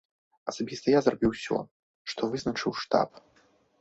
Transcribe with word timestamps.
Асабіста 0.51 0.85
я 0.95 0.99
зрабіў 1.07 1.29
усё, 1.35 1.57
што 2.15 2.21
вызначыў 2.33 2.71
штаб. 2.85 3.09